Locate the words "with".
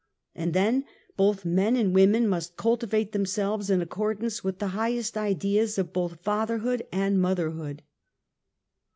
4.43-4.57